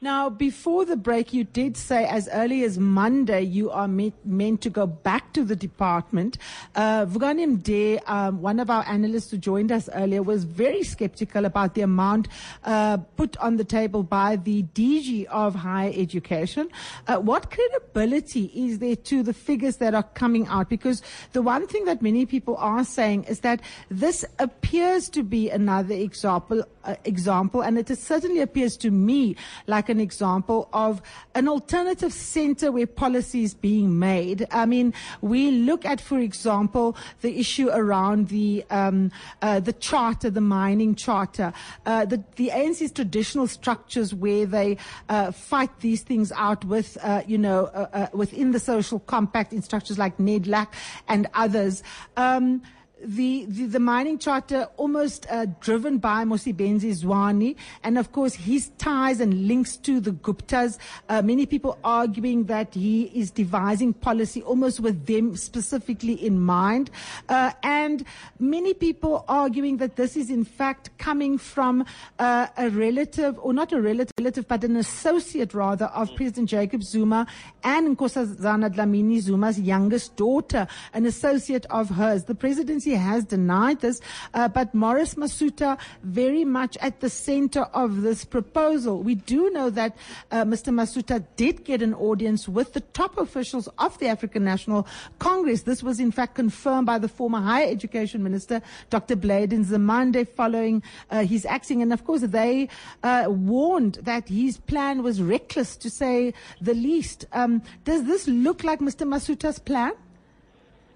Now, 0.00 0.28
before 0.28 0.84
the 0.84 0.96
break, 0.96 1.32
you 1.32 1.44
did 1.44 1.76
say 1.76 2.04
as 2.04 2.28
early 2.32 2.62
as 2.64 2.78
Monday 2.78 3.42
you 3.42 3.70
are 3.70 3.88
meant 3.88 4.60
to 4.60 4.70
go 4.70 4.86
back 4.86 5.32
to 5.32 5.44
the 5.44 5.56
department. 5.56 6.36
Uh, 6.74 7.06
Vukani 7.06 7.56
Mde, 7.56 8.00
um, 8.06 8.42
one 8.42 8.60
of 8.60 8.68
our 8.68 8.84
analysts 8.86 9.30
who 9.30 9.38
joined 9.38 9.72
us 9.72 9.88
earlier, 9.94 10.22
was 10.22 10.44
very 10.44 10.82
skeptical 10.82 11.44
about 11.44 11.74
the 11.74 11.80
amount 11.80 12.28
uh, 12.64 12.98
put 13.16 13.36
on 13.38 13.56
the 13.56 13.64
table 13.64 14.02
by 14.02 14.36
the 14.36 14.62
DG 14.74 15.24
of 15.26 15.54
higher 15.54 15.92
education. 15.94 16.68
Uh, 17.06 17.16
what 17.16 17.50
credibility 17.50 18.50
is 18.54 18.80
there 18.80 18.96
to 18.96 19.22
the 19.22 19.32
figures 19.32 19.76
that 19.78 19.94
are 19.94 20.02
coming 20.02 20.46
out? 20.48 20.68
Because 20.68 21.02
the 21.32 21.42
one 21.42 21.66
thing 21.66 21.84
that 21.86 22.02
many 22.02 22.26
people 22.26 22.56
are 22.58 22.84
saying 22.84 23.24
is 23.24 23.40
that 23.40 23.60
this 23.88 24.24
appears 24.38 25.08
to 25.08 25.22
be 25.22 25.50
another 25.50 25.94
example, 25.94 26.62
uh, 26.84 26.96
example, 27.04 27.62
and 27.62 27.78
it 27.78 27.88
certainly 27.96 28.40
appears 28.40 28.76
to 28.76 28.90
me 28.90 29.36
like 29.66 29.88
an 29.88 30.00
example 30.00 30.68
of 30.72 31.02
an 31.34 31.48
alternative 31.48 32.12
center 32.12 32.70
where 32.70 32.86
policy 32.86 33.44
is 33.44 33.54
being 33.54 33.98
made. 33.98 34.46
I 34.50 34.66
mean, 34.66 34.92
we 35.20 35.50
look 35.50 35.84
at, 35.84 36.00
for 36.00 36.18
example, 36.18 36.96
the 37.20 37.38
issue 37.38 37.68
around 37.70 38.28
the 38.28 38.64
um, 38.70 39.10
uh, 39.42 39.60
the 39.60 39.72
charter, 39.72 40.30
the 40.30 40.40
mining 40.40 40.94
charter, 40.94 41.52
uh, 41.86 42.04
the 42.04 42.22
the 42.36 42.50
ANC's 42.50 42.92
traditional 42.92 43.46
structures 43.46 44.14
where 44.14 44.46
they 44.46 44.76
uh, 45.08 45.32
fight 45.32 45.70
these 45.80 46.02
things 46.02 46.32
out 46.32 46.64
with, 46.64 46.96
uh, 47.02 47.22
you 47.26 47.38
know, 47.38 47.66
uh, 47.66 47.86
uh, 47.92 48.06
within 48.12 48.52
the 48.52 48.60
social 48.60 48.98
compact 49.00 49.52
in 49.52 49.62
structures 49.62 49.98
like 49.98 50.16
NEDLAC 50.18 50.68
and 51.08 51.26
others. 51.34 51.82
Um, 52.16 52.62
the, 53.04 53.44
the, 53.48 53.66
the, 53.66 53.78
mining 53.78 54.18
charter 54.18 54.66
almost 54.76 55.26
uh, 55.30 55.46
driven 55.60 55.98
by 55.98 56.24
Mosebenzi 56.24 56.90
Zwane 56.92 57.56
and 57.82 57.98
of 57.98 58.12
course 58.12 58.34
his 58.34 58.68
ties 58.78 59.20
and 59.20 59.46
links 59.46 59.76
to 59.78 60.00
the 60.00 60.10
Guptas. 60.10 60.78
Uh, 61.08 61.22
many 61.22 61.46
people 61.46 61.78
arguing 61.84 62.44
that 62.44 62.74
he 62.74 63.04
is 63.14 63.30
devising 63.30 63.92
policy 63.92 64.42
almost 64.42 64.80
with 64.80 65.06
them 65.06 65.36
specifically 65.36 66.14
in 66.14 66.40
mind, 66.40 66.90
uh, 67.28 67.52
and 67.62 68.04
many 68.38 68.74
people 68.74 69.24
arguing 69.28 69.76
that 69.78 69.96
this 69.96 70.16
is 70.16 70.30
in 70.30 70.44
fact 70.44 70.96
coming 70.98 71.36
from 71.38 71.84
uh, 72.18 72.46
a 72.56 72.70
relative, 72.70 73.38
or 73.38 73.52
not 73.52 73.72
a 73.72 73.80
relative, 73.80 74.48
but 74.48 74.64
an 74.64 74.76
associate 74.76 75.54
rather 75.54 75.86
of 75.86 76.14
President 76.16 76.48
Jacob 76.48 76.82
Zuma 76.82 77.26
and 77.62 77.96
Nkosazana 77.96 78.74
Dlamini 78.74 79.20
Zuma's 79.20 79.60
youngest 79.60 80.16
daughter, 80.16 80.66
an 80.92 81.06
associate 81.06 81.66
of 81.66 81.90
hers. 81.90 82.24
The 82.24 82.34
presidency 82.34 82.93
has 82.94 83.24
denied 83.24 83.80
this, 83.80 84.00
uh, 84.34 84.48
but 84.48 84.74
Morris 84.74 85.14
Masutha 85.14 85.78
very 86.02 86.44
much 86.44 86.76
at 86.78 87.00
the 87.00 87.10
center 87.10 87.62
of 87.74 88.02
this 88.02 88.24
proposal. 88.24 89.02
We 89.02 89.14
do 89.14 89.50
know 89.50 89.70
that 89.70 89.96
uh, 90.30 90.44
Mr. 90.44 90.72
Masutha 90.72 91.24
did 91.36 91.64
get 91.64 91.82
an 91.82 91.94
audience 91.94 92.48
with 92.48 92.72
the 92.72 92.80
top 92.80 93.18
officials 93.18 93.68
of 93.78 93.98
the 93.98 94.08
African 94.08 94.44
National 94.44 94.86
Congress. 95.18 95.62
This 95.62 95.82
was 95.82 96.00
in 96.00 96.10
fact 96.10 96.34
confirmed 96.34 96.86
by 96.86 96.98
the 96.98 97.08
former 97.08 97.40
Higher 97.40 97.70
Education 97.70 98.22
Minister, 98.22 98.62
Dr. 98.90 99.16
Blade 99.16 99.50
Nzimande, 99.50 100.26
following 100.28 100.82
uh, 101.10 101.24
his 101.24 101.44
acting. 101.46 101.82
And 101.82 101.92
of 101.92 102.04
course, 102.04 102.22
they 102.22 102.68
uh, 103.02 103.26
warned 103.28 103.94
that 104.02 104.28
his 104.28 104.58
plan 104.58 105.02
was 105.02 105.20
reckless, 105.20 105.76
to 105.76 105.90
say 105.90 106.34
the 106.60 106.74
least. 106.74 107.26
Um, 107.32 107.62
does 107.84 108.04
this 108.04 108.26
look 108.28 108.64
like 108.64 108.80
Mr. 108.80 109.06
Masutha's 109.06 109.58
plan? 109.58 109.92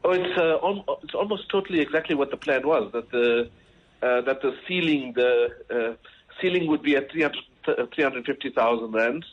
Oh, 0.08 0.12
it's 0.12 0.38
uh, 0.38 0.56
al- 0.66 1.00
it's 1.02 1.14
almost 1.14 1.50
totally 1.50 1.80
exactly 1.80 2.14
what 2.14 2.30
the 2.30 2.38
plan 2.38 2.66
was. 2.66 2.90
That 2.92 3.10
the 3.10 3.50
uh, 4.00 4.22
that 4.22 4.40
the 4.40 4.56
ceiling 4.66 5.12
the 5.14 5.50
uh, 5.70 5.96
ceiling 6.40 6.66
would 6.68 6.82
be 6.82 6.96
at 6.96 7.12
300, 7.12 7.36
350,000 7.94 8.92
rands, 8.92 9.26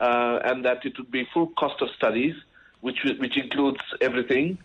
uh, 0.00 0.38
and 0.42 0.64
that 0.64 0.86
it 0.86 0.96
would 0.96 1.10
be 1.10 1.28
full 1.34 1.48
cost 1.48 1.82
of 1.82 1.90
studies, 1.98 2.34
which 2.80 3.04
which 3.20 3.36
includes 3.36 3.82
everything, 4.00 4.56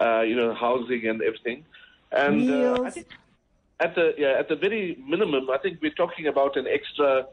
uh, 0.00 0.20
you 0.20 0.36
know, 0.36 0.54
housing 0.54 1.04
and 1.08 1.20
everything. 1.20 1.64
And 2.12 2.48
uh, 2.48 2.88
at 3.80 3.96
the 3.96 4.14
yeah 4.16 4.38
at 4.38 4.48
the 4.48 4.54
very 4.54 4.96
minimum, 5.04 5.50
I 5.50 5.58
think 5.58 5.80
we're 5.82 5.98
talking 6.04 6.28
about 6.28 6.56
an 6.56 6.68
extra, 6.68 7.26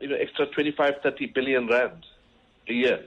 you 0.00 0.08
know, 0.08 0.16
extra 0.18 0.46
25, 0.46 0.94
30 1.02 1.26
billion 1.34 1.66
rand 1.66 2.06
a 2.66 2.72
year. 2.72 3.00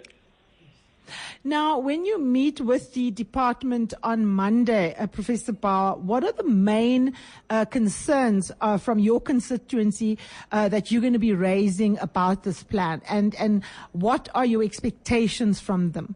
Now, 1.44 1.80
when 1.80 2.06
you 2.06 2.20
meet 2.20 2.62
with 2.62 2.94
the 2.94 3.12
department 3.12 3.94
on 4.04 4.26
Monday, 4.26 4.96
uh, 4.98 5.08
Professor 5.08 5.54
Bawa, 5.54 5.98
what 6.00 6.24
are 6.24 6.32
the 6.32 6.44
main 6.44 7.14
uh, 7.50 7.66
concerns 7.66 8.52
uh, 8.62 8.78
from 8.78 9.00
your 9.00 9.22
constituency 9.22 10.18
uh, 10.52 10.70
that 10.70 10.92
you're 10.92 11.02
going 11.02 11.14
to 11.14 11.20
be 11.20 11.34
raising 11.34 11.98
about 12.00 12.44
this 12.44 12.64
plan, 12.64 13.02
and 13.10 13.36
and 13.36 13.64
what 13.92 14.30
are 14.34 14.46
your 14.46 14.64
expectations 14.64 15.60
from 15.60 15.92
them? 15.92 16.16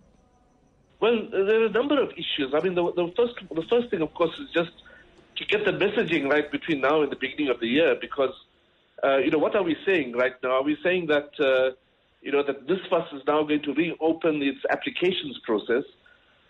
Well, 0.99 1.27
there 1.31 1.61
are 1.61 1.65
a 1.67 1.71
number 1.71 2.01
of 2.01 2.11
issues. 2.11 2.53
I 2.53 2.59
mean, 2.61 2.75
the, 2.75 2.91
the 2.93 3.11
first 3.15 3.35
the 3.49 3.63
first 3.69 3.89
thing, 3.89 4.01
of 4.01 4.13
course, 4.13 4.37
is 4.39 4.49
just 4.53 4.71
to 5.37 5.45
get 5.45 5.63
the 5.65 5.71
messaging 5.71 6.29
right 6.29 6.51
between 6.51 6.81
now 6.81 7.01
and 7.01 7.11
the 7.11 7.15
beginning 7.15 7.49
of 7.49 7.59
the 7.59 7.67
year, 7.67 7.95
because 7.99 8.33
uh, 9.03 9.17
you 9.17 9.31
know 9.31 9.37
what 9.37 9.55
are 9.55 9.63
we 9.63 9.77
saying 9.85 10.13
right 10.13 10.35
now? 10.43 10.51
Are 10.51 10.63
we 10.63 10.77
saying 10.83 11.07
that 11.07 11.29
uh, 11.39 11.71
you 12.21 12.31
know, 12.31 12.43
that 12.43 12.67
NSFAS 12.67 13.15
is 13.15 13.21
now 13.27 13.43
going 13.43 13.61
to 13.63 13.73
reopen 13.73 14.41
its 14.41 14.59
applications 14.69 15.39
process 15.45 15.83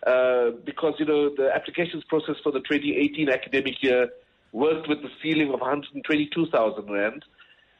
uh, 0.08 0.52
because, 0.66 0.94
you 0.98 1.06
know, 1.06 1.30
the 1.36 1.52
applications 1.54 2.04
process 2.06 2.36
for 2.44 2.52
the 2.52 2.60
2018 2.60 3.30
academic 3.30 3.76
year 3.82 4.10
worked 4.52 4.88
with 4.88 5.02
the 5.02 5.10
ceiling 5.22 5.54
of 5.54 5.60
122,000 5.60 6.92
Rand. 6.92 7.26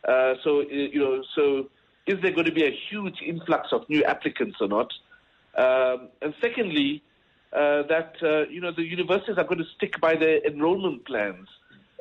Uh, 0.08 0.34
so, 0.44 0.62
you 0.62 1.00
know, 1.00 1.24
so 1.36 1.70
is 2.06 2.22
there 2.22 2.32
going 2.32 2.46
to 2.46 2.52
be 2.52 2.66
a 2.66 2.78
huge 2.90 3.22
influx 3.26 3.70
of 3.72 3.90
new 3.90 4.04
applicants 4.04 4.58
or 4.62 4.68
not? 4.68 4.92
Um, 5.58 6.10
and 6.22 6.34
secondly, 6.42 7.02
uh, 7.54 7.84
that, 7.90 8.14
uh, 8.22 8.48
you 8.50 8.62
know, 8.62 8.72
the 8.72 8.84
universities 8.84 9.38
are 9.38 9.44
going 9.44 9.58
to 9.58 9.70
stick 9.76 10.00
by 10.00 10.16
their 10.16 10.46
enrollment 10.46 11.06
plans, 11.06 11.48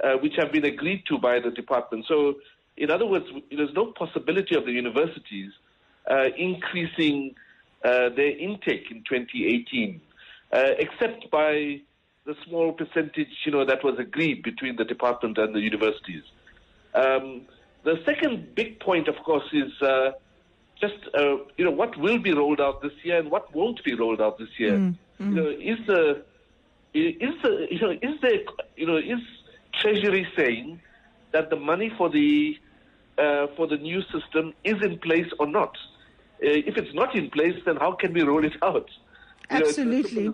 uh, 0.04 0.14
which 0.22 0.34
have 0.36 0.52
been 0.52 0.66
agreed 0.66 1.04
to 1.06 1.18
by 1.18 1.40
the 1.40 1.50
department. 1.50 2.04
So, 2.06 2.34
in 2.76 2.90
other 2.90 3.06
words, 3.06 3.24
there's 3.50 3.72
no 3.74 3.86
possibility 3.86 4.54
of 4.54 4.66
the 4.66 4.72
universities 4.72 5.50
uh, 5.54 5.67
increasing 6.36 7.34
uh, 7.84 8.08
their 8.10 8.36
intake 8.36 8.90
in 8.90 9.04
2018, 9.08 10.00
uh, 10.52 10.62
except 10.78 11.30
by 11.30 11.80
the 12.24 12.34
small 12.46 12.72
percentage, 12.72 13.28
you 13.44 13.52
know, 13.52 13.64
that 13.64 13.82
was 13.84 13.98
agreed 13.98 14.42
between 14.42 14.76
the 14.76 14.84
department 14.84 15.38
and 15.38 15.54
the 15.54 15.60
universities. 15.60 16.22
Um, 16.94 17.42
the 17.84 18.00
second 18.04 18.54
big 18.54 18.80
point, 18.80 19.08
of 19.08 19.16
course, 19.24 19.44
is 19.52 19.70
uh, 19.82 20.10
just 20.80 20.94
uh, 21.14 21.36
you 21.56 21.64
know 21.64 21.70
what 21.70 21.96
will 21.96 22.18
be 22.18 22.32
rolled 22.32 22.60
out 22.60 22.82
this 22.82 22.92
year 23.02 23.18
and 23.18 23.30
what 23.30 23.54
won't 23.54 23.82
be 23.84 23.94
rolled 23.94 24.20
out 24.20 24.38
this 24.38 24.48
year. 24.58 24.72
Mm, 24.72 24.96
You 25.18 25.34
know, 25.34 25.48
is 25.48 25.86
the 25.86 26.22
is 26.94 27.34
the 27.42 27.66
you 27.70 27.80
know 27.80 27.90
is 27.90 28.20
there 28.20 28.40
you 28.76 28.86
know 28.86 28.96
is 28.96 29.20
Treasury 29.80 30.26
saying 30.36 30.80
that 31.32 31.50
the 31.50 31.56
money 31.56 31.90
for 31.96 32.08
the 32.08 32.58
uh, 33.18 33.46
for 33.56 33.66
the 33.66 33.76
new 33.76 34.02
system 34.12 34.52
is 34.64 34.76
in 34.82 34.98
place 34.98 35.30
or 35.38 35.46
not? 35.46 35.76
Uh, 36.40 36.70
if 36.70 36.76
it's 36.76 36.94
not 36.94 37.14
in 37.14 37.30
place, 37.30 37.60
then 37.64 37.76
how 37.76 37.92
can 37.92 38.12
we 38.12 38.22
roll 38.22 38.44
it 38.44 38.54
out? 38.62 38.88
You 39.50 39.58
know, 39.58 39.66
it's 39.66 39.78
as 39.78 39.78
Absolutely. 39.78 40.32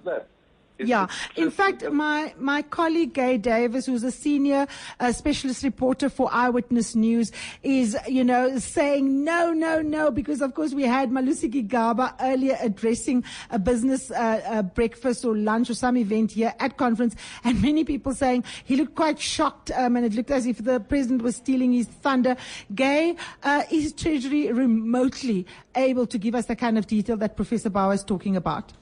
It's- 0.76 0.88
Yeah. 0.88 1.06
In 1.36 1.50
fact, 1.50 1.88
my, 1.92 2.34
my 2.38 2.62
colleague 2.62 3.12
Gaye 3.14 3.38
Davis, 3.38 3.86
who's 3.86 4.02
a 4.02 4.10
senior 4.10 4.66
uh, 4.98 5.12
specialist 5.12 5.62
reporter 5.62 6.08
for 6.08 6.28
Eyewitness 6.32 6.96
News, 6.96 7.30
is, 7.62 7.96
you 8.08 8.24
know, 8.24 8.58
saying 8.58 9.22
no, 9.24 9.52
no, 9.52 9.80
no, 9.82 10.10
because 10.10 10.40
of 10.42 10.54
course 10.54 10.74
we 10.74 10.82
had 10.82 11.10
Malusi 11.10 11.48
Gigaba 11.48 12.14
earlier 12.20 12.56
addressing 12.60 13.22
a 13.50 13.58
business 13.58 14.10
uh, 14.10 14.40
uh, 14.46 14.62
breakfast 14.62 15.24
or 15.24 15.36
lunch 15.36 15.70
or 15.70 15.74
some 15.74 15.96
event 15.96 16.32
here 16.32 16.52
at 16.58 16.76
conference, 16.76 17.14
and 17.44 17.62
many 17.62 17.84
people 17.84 18.12
saying 18.12 18.42
he 18.64 18.74
looked 18.74 18.96
quite 18.96 19.20
shocked, 19.20 19.70
um, 19.76 19.94
and 19.96 20.04
it 20.04 20.14
looked 20.14 20.32
as 20.32 20.44
if 20.44 20.58
the 20.64 20.80
president 20.80 21.22
was 21.22 21.36
stealing 21.36 21.72
his 21.72 21.86
thunder. 21.86 22.36
Gay, 22.74 23.14
uh, 23.44 23.62
is 23.70 23.92
Treasury 23.92 24.50
remotely 24.50 25.46
able 25.76 26.06
to 26.08 26.18
give 26.18 26.34
us 26.34 26.46
the 26.46 26.56
kind 26.56 26.78
of 26.78 26.88
detail 26.88 27.16
that 27.18 27.36
Professor 27.36 27.70
Bawa 27.70 27.94
is 27.94 28.02
talking 28.02 28.34
about? 28.36 28.72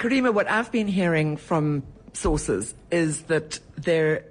Karima, 0.00 0.32
what 0.32 0.48
I've 0.50 0.72
been 0.72 0.88
hearing 0.88 1.36
from 1.36 1.82
sources 2.14 2.74
is 2.90 3.22
that 3.24 3.60
there, 3.76 4.24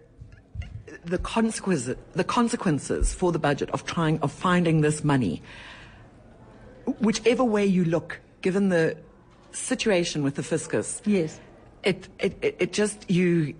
the 1.06 1.20
consequences, 1.20 1.96
the 2.14 2.24
consequences 2.24 3.14
for 3.14 3.32
the 3.32 3.38
budget 3.38 3.70
of 3.70 3.86
trying, 3.86 4.20
of 4.22 4.32
finding 4.32 4.82
this 4.82 5.04
money, 5.04 5.44
whichever 7.00 7.44
way 7.44 7.68
you 7.68 7.86
look, 7.86 8.20
given 8.42 8.70
the 8.70 8.98
situation 9.52 10.24
with 10.24 10.34
the 10.34 10.44
fiscus, 10.44 11.04
Yes. 11.06 11.40
it, 11.84 12.08
it, 12.18 12.36
it 12.42 12.56
it 12.60 12.74
just 12.74 13.08
you 13.08 13.54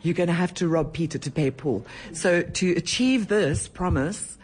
you're 0.00 0.14
going 0.14 0.28
to 0.28 0.32
have 0.32 0.54
to 0.54 0.66
rob 0.66 0.94
Peter 0.94 1.18
to 1.18 1.30
pay 1.30 1.50
Paul. 1.50 1.84
So 2.14 2.40
to 2.40 2.70
achieve 2.72 3.28
this 3.28 3.68
promise, 3.68 4.38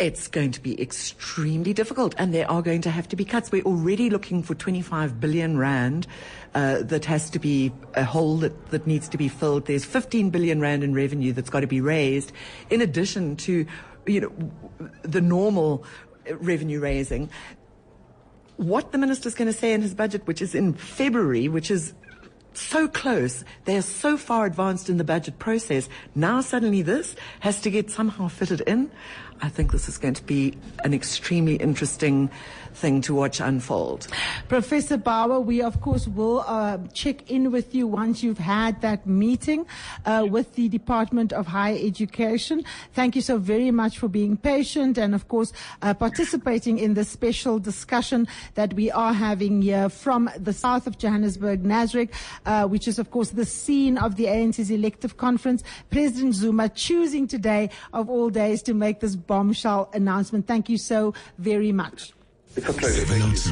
it's 0.00 0.26
going 0.26 0.50
to 0.52 0.60
be 0.60 0.80
extremely 0.80 1.72
difficult, 1.72 2.14
and 2.18 2.34
there 2.34 2.50
are 2.50 2.62
going 2.62 2.80
to 2.82 2.90
have 2.90 3.06
to 3.08 3.16
be 3.16 3.24
cuts. 3.24 3.52
We're 3.52 3.62
already 3.62 4.10
looking 4.10 4.42
for 4.42 4.54
25 4.54 5.20
billion 5.20 5.58
rand 5.58 6.06
uh, 6.54 6.82
that 6.82 7.04
has 7.04 7.30
to 7.30 7.38
be 7.38 7.70
a 7.94 8.02
hole 8.02 8.38
that, 8.38 8.70
that 8.70 8.86
needs 8.86 9.08
to 9.10 9.18
be 9.18 9.28
filled. 9.28 9.66
There's 9.66 9.84
15 9.84 10.30
billion 10.30 10.60
rand 10.60 10.82
in 10.82 10.94
revenue 10.94 11.32
that's 11.32 11.50
got 11.50 11.60
to 11.60 11.66
be 11.66 11.80
raised, 11.80 12.32
in 12.70 12.80
addition 12.80 13.36
to 13.36 13.66
you 14.06 14.20
know 14.20 14.88
the 15.02 15.20
normal 15.20 15.84
revenue 16.40 16.80
raising 16.80 17.28
what 18.60 18.92
the 18.92 18.98
minister's 18.98 19.34
going 19.34 19.50
to 19.50 19.56
say 19.56 19.72
in 19.72 19.80
his 19.80 19.94
budget, 19.94 20.26
which 20.26 20.42
is 20.42 20.54
in 20.54 20.74
February, 20.74 21.48
which 21.48 21.70
is 21.70 21.94
so 22.52 22.86
close, 22.88 23.42
they 23.64 23.76
are 23.76 23.82
so 23.82 24.18
far 24.18 24.44
advanced 24.44 24.90
in 24.90 24.98
the 24.98 25.04
budget 25.04 25.38
process. 25.38 25.88
Now 26.14 26.42
suddenly 26.42 26.82
this 26.82 27.16
has 27.40 27.60
to 27.62 27.70
get 27.70 27.90
somehow 27.90 28.28
fitted 28.28 28.60
in. 28.62 28.90
I 29.42 29.48
think 29.48 29.72
this 29.72 29.88
is 29.88 29.98
going 29.98 30.14
to 30.14 30.22
be 30.24 30.54
an 30.84 30.92
extremely 30.92 31.56
interesting 31.56 32.30
thing 32.74 33.00
to 33.02 33.14
watch 33.14 33.40
unfold. 33.40 34.06
Professor 34.48 34.96
Bawa, 34.96 35.44
we 35.44 35.62
of 35.62 35.80
course 35.80 36.06
will 36.06 36.44
uh, 36.46 36.78
check 36.92 37.30
in 37.30 37.50
with 37.50 37.74
you 37.74 37.86
once 37.86 38.22
you've 38.22 38.38
had 38.38 38.80
that 38.80 39.06
meeting 39.06 39.66
uh, 40.06 40.26
with 40.28 40.54
the 40.54 40.68
Department 40.68 41.32
of 41.32 41.46
Higher 41.46 41.78
Education. 41.80 42.64
Thank 42.92 43.16
you 43.16 43.22
so 43.22 43.38
very 43.38 43.70
much 43.70 43.98
for 43.98 44.08
being 44.08 44.36
patient 44.36 44.98
and 44.98 45.14
of 45.14 45.28
course 45.28 45.52
uh, 45.82 45.94
participating 45.94 46.78
in 46.78 46.94
this 46.94 47.08
special 47.08 47.58
discussion 47.58 48.28
that 48.54 48.74
we 48.74 48.90
are 48.90 49.12
having 49.12 49.62
here 49.62 49.88
from 49.88 50.30
the 50.38 50.52
south 50.52 50.86
of 50.86 50.98
Johannesburg, 50.98 51.62
Nasrec, 51.62 52.10
uh, 52.46 52.66
which 52.66 52.86
is 52.86 52.98
of 52.98 53.10
course 53.10 53.30
the 53.30 53.46
scene 53.46 53.98
of 53.98 54.16
the 54.16 54.26
ANC's 54.26 54.70
elective 54.70 55.16
conference. 55.16 55.62
President 55.90 56.34
Zuma 56.34 56.68
choosing 56.68 57.26
today 57.26 57.70
of 57.92 58.08
all 58.08 58.30
days 58.30 58.62
to 58.62 58.74
make 58.74 59.00
this 59.00 59.16
bombshell 59.30 59.88
announcement. 59.94 60.48
Thank 60.48 60.68
you 60.68 60.76
so 60.76 61.14
very 61.38 61.70
much. 61.70 62.12
It's 62.56 62.68
a 62.68 62.72
pleasure. 62.72 63.04
Thank 63.06 63.30
you. 63.30 63.36
702 63.36 63.50